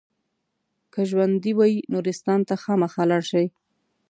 که 0.93 1.01
ژوندي 1.09 1.51
وئ 1.57 1.73
نورستان 1.93 2.39
ته 2.47 2.55
خامخا 2.63 3.03
لاړ 3.09 3.23
شئ. 3.29 3.45